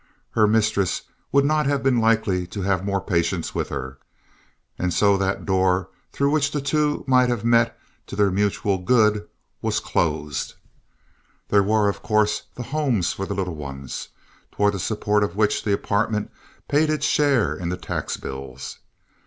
[0.31, 3.99] Her mistress would not have been likely to have more patience with her.
[4.79, 7.77] And so that door through which the two might have met
[8.07, 9.27] to their mutual good
[9.61, 10.55] was closed.
[11.49, 14.07] There were of course the homes for the little ones,
[14.51, 16.31] toward the support of which the apartment
[16.67, 18.79] paid its share in the tax bills.